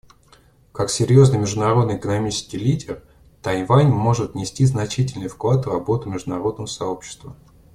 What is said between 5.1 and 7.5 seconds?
вклад в работу международного сообщества.